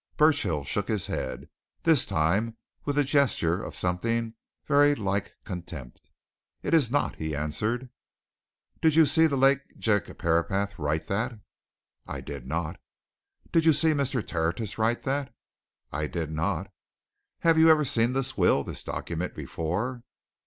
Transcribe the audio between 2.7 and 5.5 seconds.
with a gesture of something very like